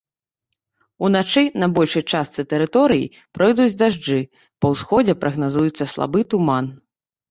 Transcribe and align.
Уначы 1.07 1.43
на 1.65 1.69
большай 1.75 2.03
частцы 2.15 2.47
тэрыторыі 2.55 3.13
пройдуць 3.39 3.71
дажджы, 3.85 4.19
па 4.61 4.65
ўсходзе 4.77 5.19
прагназуецца 5.25 5.83
слабы 5.97 6.31
туман. 6.35 6.65